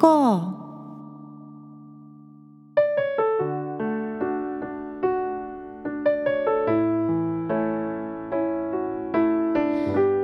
[0.00, 0.56] か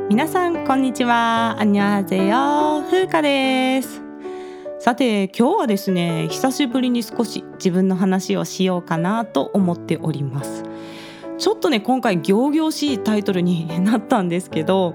[0.09, 1.57] 皆さんこんにちは。
[1.59, 4.01] アニャーゼヨ風花です。
[4.79, 10.65] さて今日はですね久しぶりに少し自分の話をしようかなと思っております。
[11.37, 14.95] ちょっとね今回仰々しいタイトルになったんですけど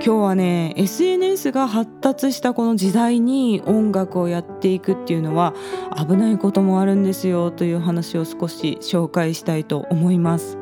[0.00, 5.54] 今日はね SNS が発達したこの時代に音楽をやっていくっていうのは
[5.96, 10.56] 危ないこともあるんですよという話を少し紹介したいと思います。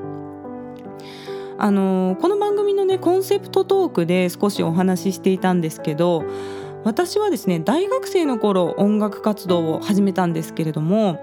[1.58, 6.24] あのこの番組のねコンセプトトークで少しお話ししていたんですけど
[6.84, 11.18] 私はですね大学生の頃音楽活動を始めたんですけれども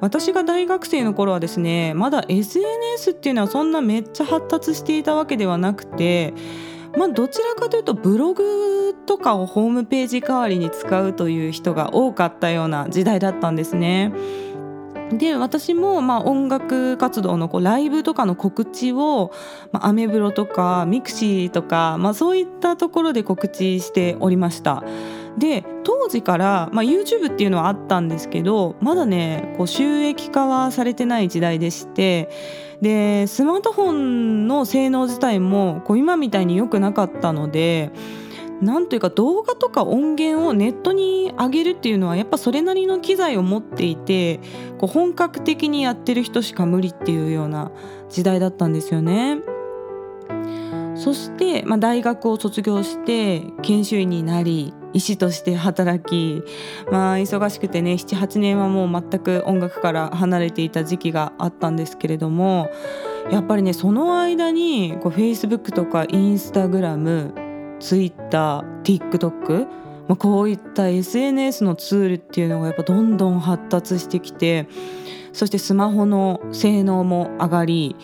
[0.00, 6.34] 私が大学生の頃はですねまだ SNS っていうのはそんなめっちゃ発達していたわけではなくて
[6.96, 14.12] まあ、どちらかというとブログとかをホームページ代わりに使うという人が多かったような時代だったんですね。
[15.12, 19.32] で私もまあ音楽活動のこうライブとかの告知を、
[19.72, 24.84] まあ、アメブロとか mixi とか、まあ、そういったところで告知しておりました。
[25.38, 32.28] で当時から、まあ、YouTube っていうのはあったんですけどまだねこう収益化はされてない時代でして
[32.80, 37.90] でスマートフォンの性能自体もこう今みたいに良くなかったので
[38.60, 44.40] なんというか動画とか音源をネットに上げるっていうのはやっぱそれなりの機材を持っていて
[44.78, 47.70] こう本格的にやってる人しか無理っていうような
[48.08, 49.38] 時代だったんですよね。
[50.96, 56.42] そして、まあ、大学を卒業して研修医になり医師として働き、
[56.90, 62.70] まあ、忙しくてね78年はもう全く音楽から離れていた時期があったんですけれども
[63.30, 74.66] やっぱりねその間にこう Facebook とか Instagram Twitter TikTok まあ、こういった SNS のツールっていうのがやっぱどんどん発達してきて
[75.34, 77.94] そしてスマホの性能も上がり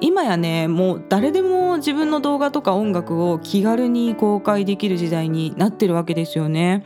[0.00, 6.84] 今やねもう誰でも自分の動画とか音楽を気軽に公開できる時代になってるわけですよね。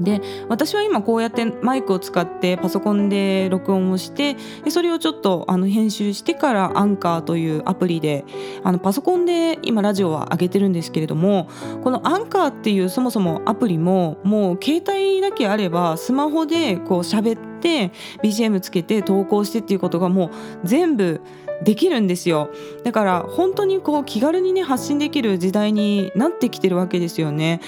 [0.00, 4.36] で私は今こうやってマイクを使ってパソコンで録音をして
[4.68, 8.24] それをちょっとあの編集してからアンカーというアプリで
[8.64, 11.48] あのパソコンで今ラジオは上げてるんですけれども
[11.82, 20.30] このアンカーっていうそもそもアプリももう携帯だけあればスマホでこう喋って BGM つけて投稿してっていうことがもう
[20.64, 21.20] 全部
[21.64, 22.50] できるんですよ。
[22.84, 27.60] だから本当にこう気軽にね発信できる時代になってきてるわけですよね。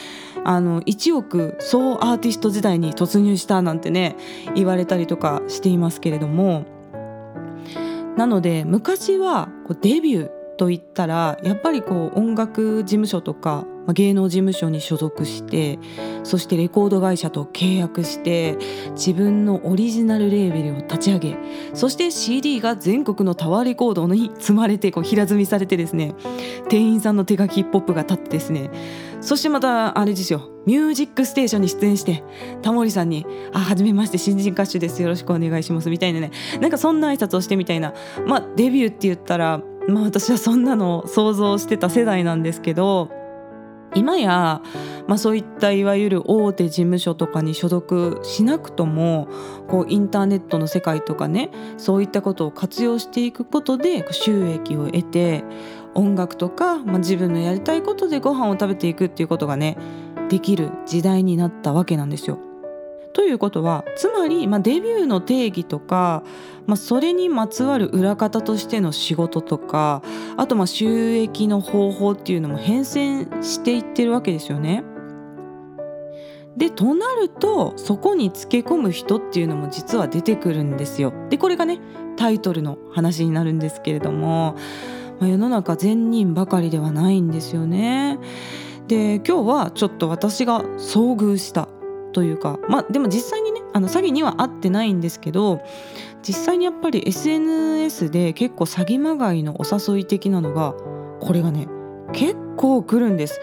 [0.44, 4.16] あの1億総アーティスト時代に突入したなんてね
[4.54, 6.64] 言われたりとかしていますけれども。
[8.16, 15.78] なので昔はこうデビューといったらやっぱりこう音楽事務所とか芸能事務所に所属して
[16.22, 18.56] そしてレコード会社と契約して
[18.92, 21.36] 自分のオリジナルレーベルを立ち上げ
[21.74, 26.14] そして CD が全国のタワーレコードに積まれてこう平積みされてですね
[26.68, 28.70] 店員さんの手書きポップが立ってですね
[29.20, 32.22] そしてまたあれですよ「ミュージックステーション」に出演して
[32.62, 36.30] タモリさんに「あはじめまして新人歌手ですよろしくお願いします」みたいなね
[36.60, 37.94] なんかそんな挨拶をしてみたいな
[38.26, 43.23] まあデビューって言ったらまあ私はそんなのを想像してた世代なんですけど
[43.94, 44.62] 今や、
[45.06, 49.28] まあ、そういったいわゆる大手事務所とかに所属しなくとも
[49.68, 55.44] こうインターネットの世界とかねそういったことを活用していくことで収益を得て
[55.94, 59.76] 音楽とか、まあ、自分のやりたいことでご飯を食べていくっていうことがね
[60.28, 62.53] できる時代になったわけなんですよ。
[63.14, 66.24] ということはつまり、まあ、デビューの定義とか、
[66.66, 70.02] まあ、それにまつわる裏方としての仕事とか
[70.36, 74.84] あとまあ収益の方法っていうのも変遷していってるわけですよね。
[76.56, 81.12] でとなるとそこにつけ込む人っていうのも実は出てくるんですよ。
[81.30, 81.80] でこれがね
[82.16, 84.56] タイトルの話になるんですけれども、
[85.20, 88.18] まあ、世の中善人ばかりではないんですよね。
[88.86, 91.68] で今日はちょっと私が遭遇した
[92.14, 95.60] というかまあでも実際にねあの詐欺には合ってないんですけど
[96.22, 100.74] 実際にやっぱり SNS で結構詐欺まがいのお誘い的なのが
[101.20, 101.68] これがね
[102.12, 103.40] 結構来るんです。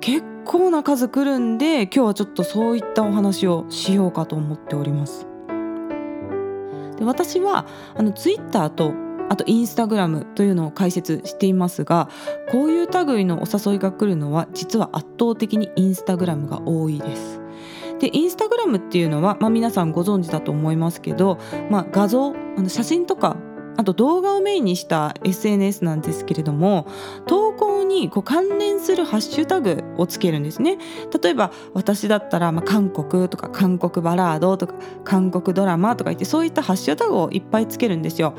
[0.00, 5.26] 結構な数来るんで今日はちょっとそういったお話をしようかと思っております。
[6.96, 8.94] で私はあの Twitter と
[9.28, 12.08] あとインスタグラムというのを解説していますが
[12.50, 17.45] こういう類のお誘いが来るのは実は圧倒的にインスタグラムが多いです。
[17.98, 21.38] でインスタグラムっていうのは、まあ、皆さんご存知だと思いますけど、
[21.70, 23.36] まあ、画像あの写真とか
[23.76, 26.86] あと動画をメインにした SNS なんですけれども
[27.26, 30.78] 投稿にこう関連するハッシュタグをつけるんですね。
[31.22, 34.74] 例えば私だったら、まあ、韓国とか韓国バラードとか
[35.04, 38.34] 韓国ドラマとか言ってそういったハッシュタグをいっぱいつけるんですよ。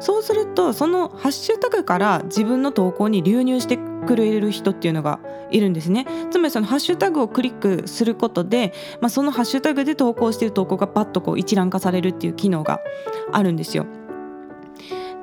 [0.00, 5.20] そうするとそのハッシュタグから自分の投稿に流入してくれる人っていうのが
[5.50, 6.06] いるんですね。
[6.30, 12.80] つまりそのハッシュタグをクリックすることで、まあ、そのハッシュタグで投稿している投稿がパッとこう一覧化されるっていう機能が
[13.32, 13.86] あるんですよ。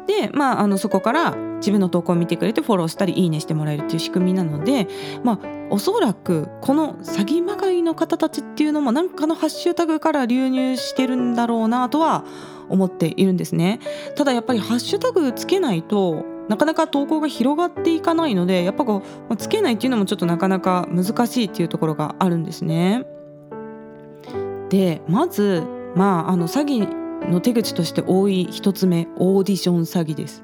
[0.07, 4.87] で、まあ、あのそこから自分の投稿を見てくれてフォローしたりいいねしてもらえるっていう仕組みなので、
[5.23, 12.23] まあ、おそらくこの詐欺まがいの方たちっていうのも何かのハッシュタグから流入してるんだろうなとは
[12.69, 13.79] 思っているんですね。
[14.15, 23.05] ただやっぱりハッシュタグつけないとなかなか投稿が広がっていかないのでやっぱこうつけないっていうのもちょっとなかなか難しいっていうところがあるんですね。
[24.69, 25.63] でまず
[25.95, 30.43] まああの詐欺の手口として多い1つ目オーディション詐欺です。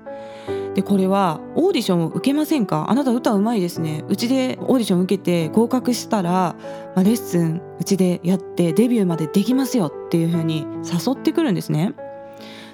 [0.73, 2.85] でこれはオーディションを受けませんか？
[2.89, 4.05] あなた歌うまいですね。
[4.07, 6.55] うちでオーディション受けて合格したら、
[6.95, 9.87] まあ、レッスンうちでやってデビューまでできますよ。
[9.87, 11.93] っていう風に誘ってくるんですね。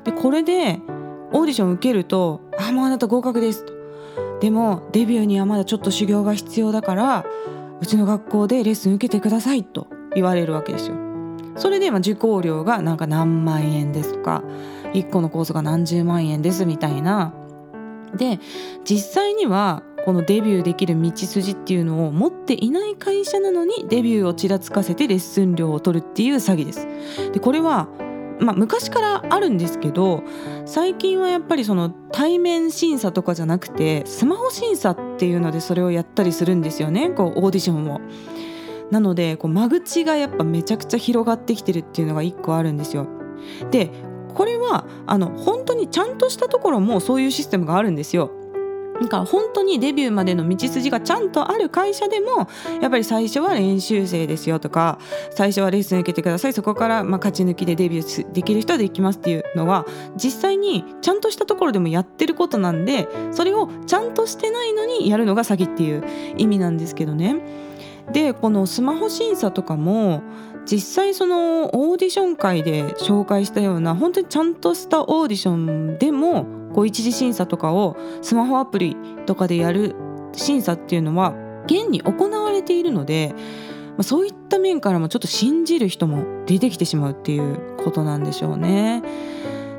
[0.03, 0.79] でこれで
[1.33, 3.73] オーディション受けると「あもうあなた合格です」と
[4.41, 7.25] 「でもデビューにはまだちょっと修行が必要だから
[7.81, 11.06] うちの学校でレッスン受けてください」と言われるわけですよ。
[11.57, 14.43] それで受講料がなんか何万円ですとか
[14.93, 17.33] 1個のコースが何十万円ですみたいな
[18.15, 18.39] で
[18.83, 26.87] 実際にはこのデビューできる道筋っていうのを持っていない会社なのにデビューをちらつかせてレッスン料を取るっていう詐欺です。
[27.33, 27.89] でこれは
[28.39, 30.23] まあ、昔からあるんですけど
[30.65, 37.99] 最近はやっぱりその対面審査とかじゃなくてスマホ審査っていうのでそれをやったりするんですよねこうオーディションを。
[38.91, 43.07] なのでこう間口がやっぱめちゃくちゃ広がってきてるっていうのが一個あるんですよ。
[43.71, 43.91] で
[44.33, 48.31] これはあの本当にちゃんとしたところもそういうシステムがあるんですよ。
[49.01, 52.47] だか本当にデビューまでの道筋がちゃんとある会社でも
[52.81, 54.99] やっぱり最初は練習生ですよとか
[55.31, 59.85] 最初はレッスン受けてくださいそこからま勝ち抜きでデビューできる人はできますっていうのは
[60.15, 66.03] 実際にちゃんとしたところでもやってることなんでそれをちゃんとしてないのにやるのが詐欺っていう
[66.37, 67.67] 意味なんですけどね。
[68.11, 70.23] でこのスマホ審査とかも
[70.65, 79.95] 実際そのオーディション会で紹介したような本当にちゃんとしたオーディションでもこう一次審査とかをスマホアプリとかでやる
[80.33, 81.33] 審査っていうのは
[81.65, 89.03] 現に行われているので、まあ、そういった面からもちょっと信じる人も出てきてしまうっていうことなんでしょうね。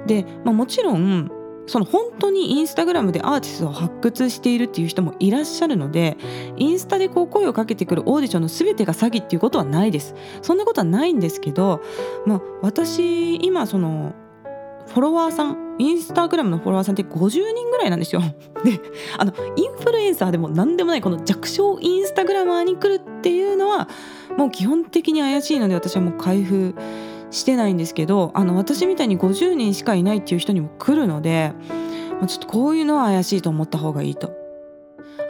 [0.06, 1.30] で、まあ、もちろん
[1.68, 6.16] その本当にインスタグラムでアーティストを発掘しているっていう人もいらっしゃるので
[6.56, 11.82] インスタでこう声をかけてくるオーディションの全てが詐欺っていうことはないですそんなことはないんですけど、
[12.26, 14.14] まあ、私今その
[14.88, 18.20] フォロワーさんインスタグラムのフォロワーさんって50人ぐらいなんですよ。
[18.64, 18.80] で
[19.16, 23.88] あのインフルエンサーでも何でもないこの弱小インスタグラマーに来るっていうのは
[24.36, 26.74] もう基本的に怪しいので私はもう開封
[27.30, 31.52] してないんですけどあの私みたいに50人しかいないっていう人にも来るので
[32.26, 34.32] ちょっとこういうのは怪しいと思った方がいいと。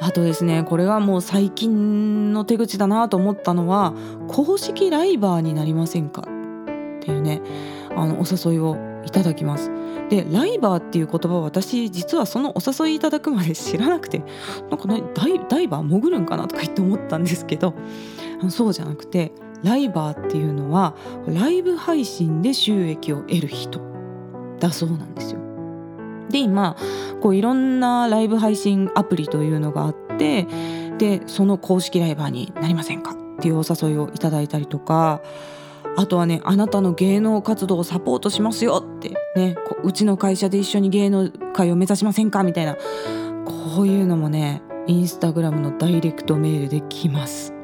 [0.00, 3.94] あとですねこれはもう最近の手口だなと思ったのは
[4.28, 6.22] 公式ライバーになりませんか？
[6.22, 6.24] っ
[7.00, 7.42] ていうね
[7.96, 9.72] あのお誘いをいただきます
[10.08, 14.23] でライバーっていう言葉は私実はそのお誘いいただくまで知らなくて
[14.70, 17.75] なんかダイダイバー潜るんかなとか言って思ったんですけど
[18.50, 20.94] そうじゃなくてライバーっていうのは
[21.26, 23.80] ライブ配信で収益を得る人
[24.60, 25.40] だそうなんですよ。
[26.30, 26.76] で今
[27.20, 30.46] こういろんなライブ配信アプリというのがあって
[30.98, 35.22] でその公式ライバーになりませんかっていうお誘いをいただいたりとか
[35.96, 42.76] あとはねあなたの芸能活動をサポートしますよってねうちの会社で一緒に芸能界を目指しませんかみたいな
[43.46, 47.57] こういうのもねインスタグラムのダイレクトメールで来ます。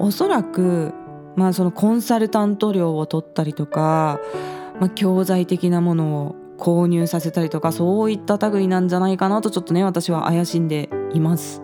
[0.00, 0.92] おそらく、
[1.36, 4.18] まあ、そのコンサルタント料を取ったりとか、
[4.80, 11.62] まあ、教材的なものを購入させたりとかそういった類なんじゃないかなとちょっとね私は怪しんでいます。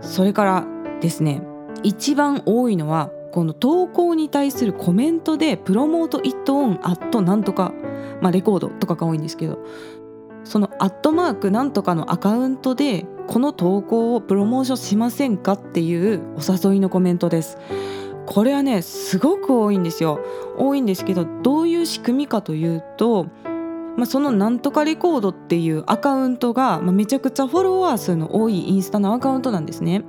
[0.00, 0.66] それから
[1.00, 1.42] ですね
[1.82, 7.74] 一番多いのはこの投稿に対するコメントでプロモートイットオンアットなんとか、
[8.20, 9.58] まあ、レコードとかが多いんですけど
[10.44, 17.58] そのアットマークなんとかのアカウントでこの投稿をプロモーションしませんかっていうお誘いのコメントです。
[18.26, 20.20] これはねすごく多いんですよ。
[20.58, 23.26] 多いんですけどどういう仕組みかというと
[23.96, 30.04] まあ、そのなんとかレコードっていうアカウントが、まあ、めちゃくちゃフォロワー数の多いインスタのアカウントなんですね。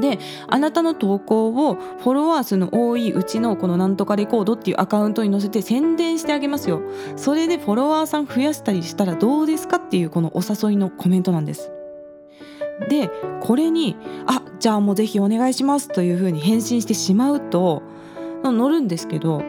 [0.00, 6.80] であなたの投稿をフォロワー数の多いうちのこのなんとかレコードっていうアカウントに載せて宣伝してあげますよ。
[7.16, 11.72] それでフォロワーさん増やしたりしたらどうですかっていうこのお誘いのコメントなんです。
[12.88, 13.10] で
[13.40, 13.96] これに
[14.26, 17.82] 「あじゃあもうぜひお願いします」というふうに返信してしまうと
[18.42, 19.42] 載るんですけど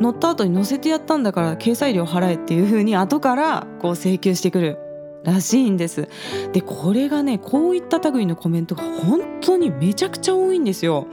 [0.00, 4.78] 乗った後に載せてやったんだから掲載料払えっていうふうに後からこう請求してくる
[5.22, 6.08] らしいんです。
[6.52, 11.06] でこれがねこういった類のコメントが本当にめちゃくちゃ多いんですよ。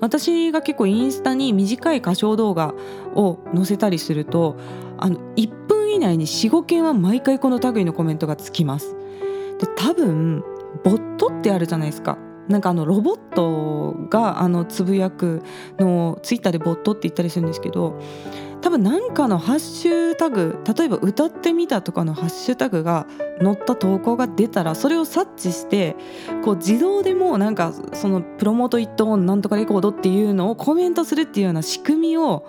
[0.00, 2.74] 私が結構インスタに短い歌唱動画
[3.14, 4.56] を載せたりすると
[4.98, 8.94] あの1分以内に45件は毎回この類のコメントがつきます。
[9.58, 10.44] で多分
[10.82, 15.42] ボットってあるじゃないですかなんかあのロボットがあのつぶやく
[15.78, 17.98] のをツイッターでボットって言ったりするんですけど
[18.60, 23.06] 多分何かのハッシュタグ例えば歌ってみたとかのハッシュタグが
[23.42, 25.96] 載った投稿が出たらそれを察知して
[26.44, 32.46] こう自動でもなんかそのプロモートイットンなんとかレコードっていうのをコメントするっていうような仕組みを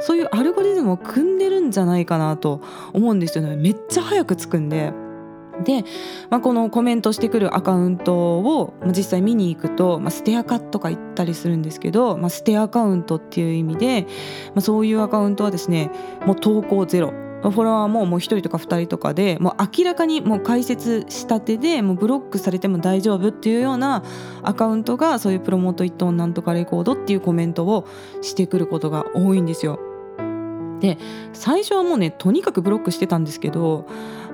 [0.00, 2.60] そういうアルゴリズムを組んでるんじゃないかなと
[2.92, 4.92] 思うんですよねめっちゃ早くつくんで。
[5.64, 5.84] で、
[6.30, 14.02] まあ、このコメントしてくるアカウントを実際見に行くと、まあ、ステアカとか言ったりするんですけど、まあ、ステアカウントっていう意味で、
[14.48, 15.90] まあ、そういうアカウントはですね
[16.26, 24.02] もう投稿ゼロフォロワーももう1人とか2人とかでもう明らかにもう解説したてでもうブロックされても大丈夫っていうような
[24.42, 27.86] アカウントがそういうプロモート一トンなんとかレコードっていうコメントを
[28.22, 29.78] してくることが多いんですよ。
[30.80, 30.98] で
[31.32, 33.86] 最初はもうねとにかくブロックしてたんですけど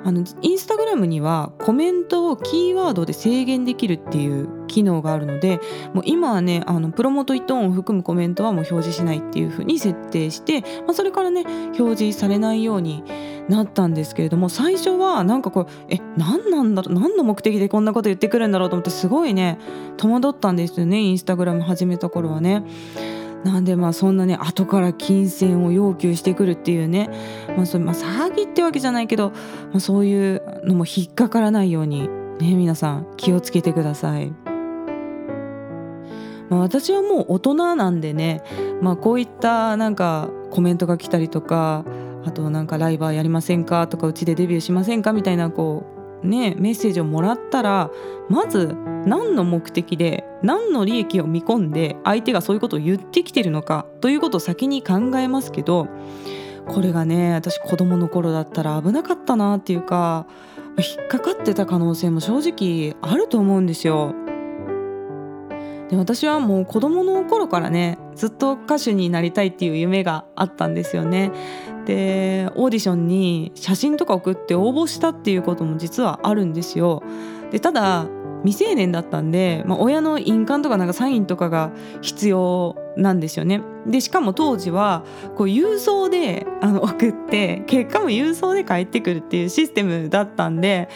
[0.04, 5.61] あのインスタグラムにはコメントをキーワードで制限できるっていう機能があるので
[5.92, 11.44] もう今はねあのプロモートイットオンを含むコメントはもう表示しないっていう風に設定して、まあ、それからね
[11.78, 13.04] 表示されないように
[13.49, 19.59] なったんですけれども最初はなんかこれえ何なんだろう何の目的でこんなこと言ってくるんだろうと思ってすごいね
[19.97, 22.64] 戸惑ったんですよねインスタグラム始めた頃はね。
[23.44, 27.11] なんでまあそんなね後から金銭を要求してくるっていうね、
[27.56, 29.37] まあそれまあ、詐欺ってわけじゃないけど、ま
[29.76, 32.08] あ、そういうのも引っかからないように
[32.38, 34.32] ね皆さん気をつけてください。
[36.50, 38.42] まあ、私はもう大人なんでね、
[38.82, 41.87] まあ、こういったなんかコメントが来たりとか
[42.26, 45.91] あとなんかライバーやりませんかとかうちでデビューしませんかみたいなこう
[46.23, 47.91] ねメッセージをもらったら
[48.29, 48.75] まず
[49.07, 55.88] 何の目的で何の利益を見込んで相手がそういうことを言ってきてるのかということを先に考えますけど
[56.69, 60.26] これがね私子供の頃だったら危なかったなっていうか
[60.79, 64.14] 引っかかってた可能性も正直あると思うんですよ。
[65.91, 71.31] で私はもう子供の頃からねずっと歌手になりたいっていう夢があったんですよね。
[71.85, 77.03] でオーディションに写真とか送って応募したっていうことも実はあるんですよ。
[77.51, 78.07] でただ
[78.45, 81.71] 未成年だったんで、まあ、親の印鑑とかなんかサインとかが
[82.01, 83.62] 必要なんですよね。
[83.87, 85.05] でしかも当時は
[85.37, 90.89] こう郵送であの送って結果も郵送で返ってくるっていうシステムだったんで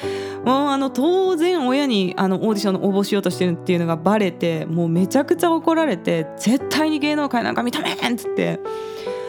[0.45, 8.61] もうあの当然親にあのオーディションの応募しようとしてるっていうのがバレてもうめちゃくちゃ怒られて絶対に芸能界なんか認めへんっつって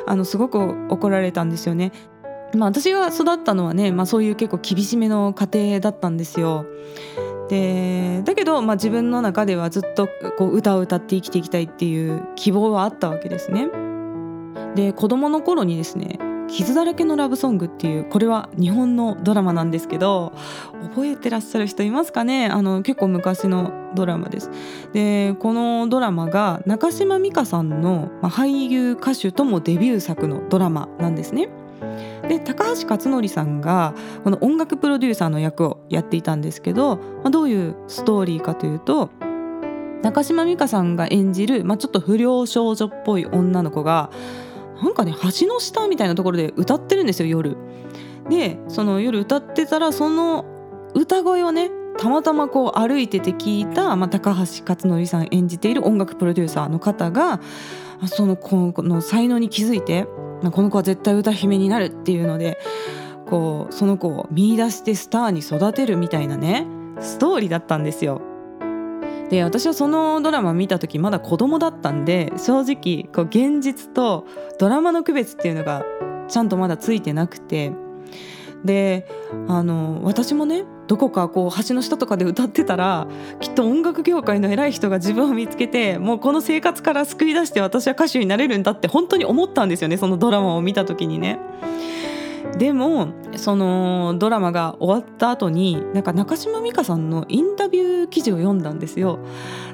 [0.08, 0.60] あのすごく
[0.90, 1.92] 怒られたんですよね。
[2.56, 6.66] まあ、私が育ったのはね、まあ、そういう結構厳しめの家庭だったんですよ。
[7.50, 13.70] でだけど、まあ、自分の中ではずっとこう歌を歌って生きていきたいっていう希望はあったわけですね。
[14.76, 20.34] で子供の頃にですね「傷だらけのラブソング」っていうこれは日本のドラマなんですけど
[20.82, 22.48] 覚えてらっしゃる人いますかね？
[22.48, 24.50] あの結構昔のドラマです。
[24.94, 31.50] でこのドラマが中島美嘉さんの、まあ、俳優歌手ともデビュー作のドラマなんですね。
[32.28, 39.10] で高橋克典さんがこの音楽プロデューサーの役をやっていたんですけど、まあ、どういうストーリーかというと
[40.02, 44.10] 中島美嘉さんが演じる、まあ、ちょっと不良少女っぽい女の子が
[44.82, 47.58] なんかね橋の下みたいなところで歌ってるんですよ夜。
[48.30, 50.46] でその夜歌ってたらその
[50.94, 57.40] 歌声をねたまたまこう歩いてて聞いた、まあ、高橋克典さん演じている音楽プロデューサーの方が
[58.06, 60.06] その子の才能に気づいて
[60.44, 62.60] まこの子は絶対歌姫になるっていうので
[63.26, 66.68] こうその子を見出してスターに育てるみたいなね
[67.00, 68.22] ストーリーだったんですよ。
[69.30, 74.26] で私はそのドラマ見た時まだ子供だったんで正直こう現実と
[74.60, 75.86] ドラマの区別っていうのが
[76.28, 77.72] ちゃんとまだついてなくて
[78.64, 79.08] で
[79.48, 83.08] あの私もねどこかこう橋の下とかで歌ってたら
[83.40, 91.40] きっと音楽業界の偉い人が自分を見つけてもうこの生活から救い出して私は歌手になれるんだって本当に思ったんですよねそのドラマを見た時にね。
[92.58, 99.20] でもそのドラマが終わった後になんか中島美嘉さんのインタビュー記事を読んだんですよ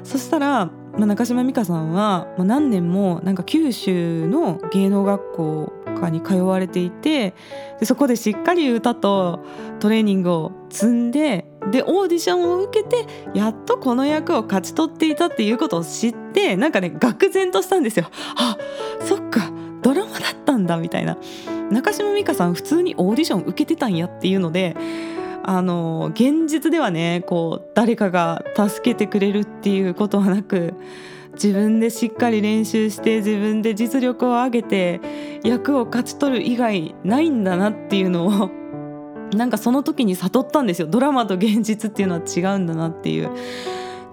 [0.02, 0.70] そしたら、ま
[1.02, 5.72] あ、中島美嘉さんは、まあ、何年もなんか九州の芸能学校
[6.04, 7.34] かに通われていて
[7.80, 9.40] でそこでしっかり歌と
[9.80, 18.10] トレーニングを積んででオーディションを受けてやっとこの役を勝ち取っていたっていうことを知ってなんかね愕然としたんですよ。
[18.36, 18.58] あ
[19.00, 19.50] そっか
[19.82, 21.16] ドラマだったんだみたいな
[21.74, 24.76] 中島美嘉さん普通にオーディション受けてたんやっていうので
[25.42, 30.74] あの現実ではねこう誰かが助けてくれるっていうことはなく
[31.32, 35.00] 自分でしっかり練習して自分で実力を上げて
[35.42, 38.50] 役を勝ち取る以外ないんだなっていうのを
[39.36, 43.30] なんかその時に悟ったんですよドラマと現実っていうのは違うんだなっていう。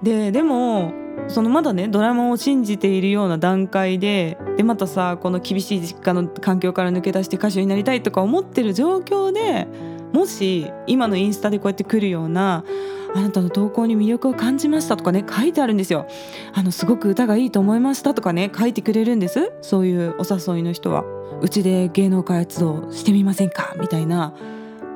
[0.02, 0.94] ででも
[1.28, 9.68] そのまだねドラマを信じているような段階ででまたさこの厳しい実家の環境から抜け出して歌手になりたいとか思ってる状況で
[10.12, 12.66] もし今のインスタでこうやって来るような
[13.14, 16.08] あなたの投稿に魅力を感じましたとかね書いてあるんですよ。
[16.54, 19.52] あのすごく歌がいいと思いましたとかね書いてくれるんです。
[19.62, 21.04] そういうお誘いの人は。
[21.42, 23.76] うちで芸能活動してみませんか？
[23.80, 24.34] みたいな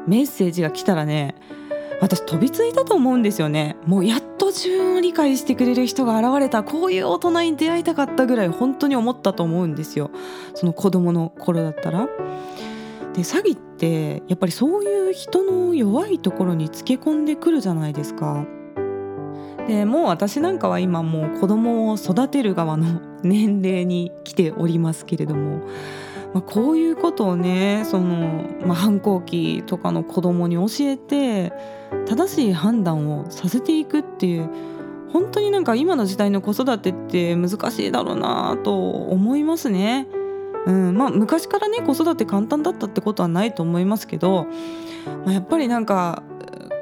[0.07, 1.36] メッセージが来たらね
[2.01, 3.77] 私飛びついたと思うんですよね。
[3.85, 6.63] もうやっと自分を理解してくれる人が現れた。
[6.63, 10.11] こういう大人に出会いたかったぐらい本当に思ったと思うんですよ。
[10.53, 12.07] その子供の頃だったら。
[13.13, 18.45] で詐欺ってやっぱりそういう人の弱いところにつけ込んでくるじゃないですか。
[19.67, 25.61] でもう私なんかは今もう子供を育てる側の年齢に来ておりますけれども、
[26.34, 31.53] まあ、こういうことをねその、まあ、反抗期とかの子供に教えて
[32.08, 34.50] 正しい判断をさせていくっていう
[35.12, 40.08] 本当になんか今の時代の子育てって難しいだろうなと思いますね。
[40.65, 44.48] うんまあ、昔からね子育て簡単だったってことはないと思いますけど、
[45.24, 46.24] まあ、やっぱりなんか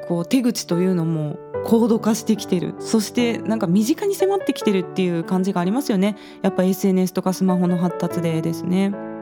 [0.08, 9.13] こう手口というのも高度化してきてるそしてなんか身近に迫ってきてるっていう感じがありますよねやっぱ SNS とかスマホの発達でですね。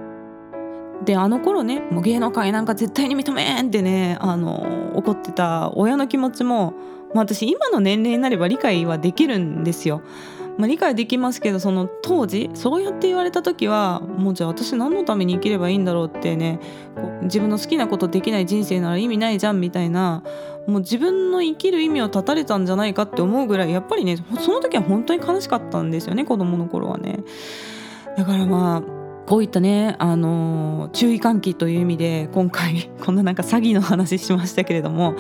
[1.04, 6.74] であの頃ねもう芸能界なんか絶対に認めんってねあの怒ってた親の気持ちも、
[7.14, 10.02] まあ、私今の年齢になれば理解はできるんですよ。
[10.58, 16.60] まあ、理解できますけどその当時そうやって言われた時はもうじゃあ私何のために生きればいいんだろうってね
[17.22, 20.22] 自分の好きなことできない人生なら意味ないじゃんみたいな
[20.66, 27.20] もう自分の生きる意味を絶たれたんじゃないかって思うぐらいやっぱりねその時は本当に悲しかったんですよね子供の頃はね。
[28.16, 35.14] だからまあこういったね、あの注意喚起という意味で今回こんななんか詐欺の話しましたけれども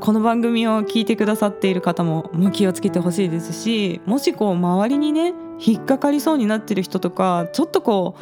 [0.00, 8.16] この番組を聞いてくださっている方も気をつけてほしいですしもしこう周りにね引っかかりそうになってる人とかちょっとこ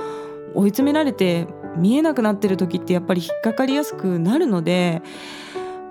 [0.55, 1.47] う追い詰められて
[1.77, 5.03] 見えなくなってる時ってやっぱり引っかかりやすくなるので。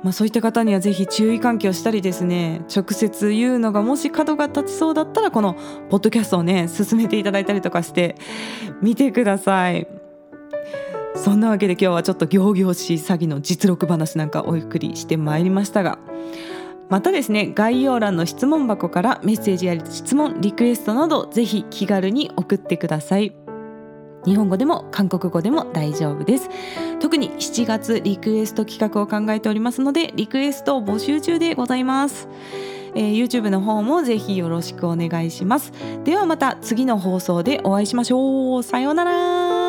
[0.04, 5.56] まあ、そういった方にはぜひ注意喚起をしたりですね直接言うのがもし角が立ちそうだったらこの
[5.90, 8.16] ポッドキャストをね進めていただいたりとかして
[8.82, 9.88] 見てください。
[11.16, 16.00] そんなわけで今日はちょっと仰々しい詐欺の実録話なんかお送りしてまいりましたが
[16.90, 23.36] またですね概要欄の質問箱からメッセージや質問リクエストなどぜひ気軽に送ってください
[24.26, 26.50] 日本語でも韓国語でも大丈夫です。
[27.00, 32.28] 特に7月リクエスト企画を考えておりますのでリクエストを募集中でございます。
[32.94, 35.72] えー、YouTube の方もぜひよろしくお願いします。
[36.04, 38.64] ではまた次の放送でお会いしましょう。
[38.64, 39.61] さようなら。